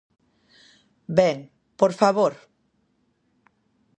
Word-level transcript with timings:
Ben, 1.17 1.37
¡por 1.79 1.91
favor! 2.01 2.33